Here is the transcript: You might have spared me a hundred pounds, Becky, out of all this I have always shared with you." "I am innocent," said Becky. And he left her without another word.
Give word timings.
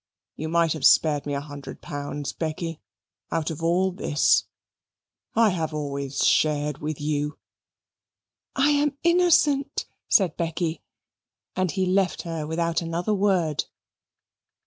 You 0.35 0.49
might 0.49 0.73
have 0.73 0.83
spared 0.83 1.27
me 1.27 1.35
a 1.35 1.39
hundred 1.39 1.79
pounds, 1.79 2.33
Becky, 2.33 2.81
out 3.31 3.51
of 3.51 3.61
all 3.61 3.91
this 3.91 4.45
I 5.35 5.51
have 5.51 5.75
always 5.75 6.25
shared 6.25 6.79
with 6.79 6.99
you." 6.99 7.37
"I 8.55 8.71
am 8.71 8.97
innocent," 9.03 9.85
said 10.09 10.35
Becky. 10.37 10.81
And 11.55 11.69
he 11.69 11.85
left 11.85 12.23
her 12.23 12.47
without 12.47 12.81
another 12.81 13.13
word. 13.13 13.65